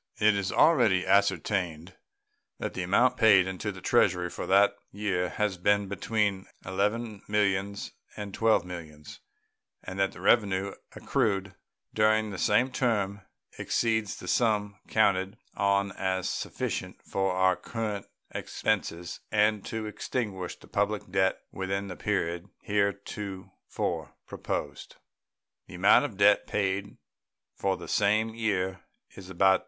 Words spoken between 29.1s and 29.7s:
is about $3.